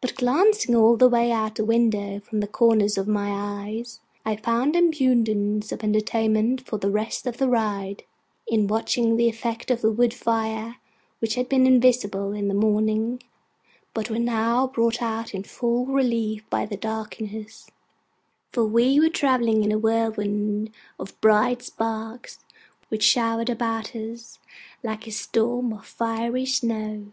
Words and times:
But 0.00 0.14
glancing 0.14 0.76
all 0.76 0.96
the 0.96 1.08
way 1.08 1.32
out 1.32 1.58
at 1.58 1.66
window 1.66 2.20
from 2.20 2.38
the 2.38 2.46
corners 2.46 2.96
of 2.96 3.08
my 3.08 3.30
eyes, 3.66 3.98
I 4.24 4.36
found 4.36 4.76
abundance 4.76 5.72
of 5.72 5.82
entertainment 5.82 6.60
for 6.64 6.78
the 6.78 6.90
rest 6.90 7.26
of 7.26 7.38
the 7.38 7.48
ride 7.48 8.04
in 8.46 8.68
watching 8.68 9.16
the 9.16 9.28
effects 9.28 9.72
of 9.72 9.80
the 9.80 9.90
wood 9.90 10.14
fire, 10.14 10.76
which 11.18 11.34
had 11.34 11.48
been 11.48 11.66
invisible 11.66 12.30
in 12.32 12.46
the 12.46 12.54
morning 12.54 13.20
but 13.92 14.08
were 14.08 14.20
now 14.20 14.68
brought 14.68 15.02
out 15.02 15.34
in 15.34 15.42
full 15.42 15.86
relief 15.86 16.48
by 16.48 16.64
the 16.64 16.76
darkness: 16.76 17.68
for 18.52 18.64
we 18.64 19.00
were 19.00 19.08
travelling 19.10 19.64
in 19.64 19.72
a 19.72 19.78
whirlwind 19.78 20.70
of 21.00 21.20
bright 21.20 21.60
sparks, 21.62 22.38
which 22.88 23.02
showered 23.02 23.50
about 23.50 23.96
us 23.96 24.38
like 24.84 25.08
a 25.08 25.10
storm 25.10 25.72
of 25.72 25.84
fiery 25.84 26.46
snow. 26.46 27.10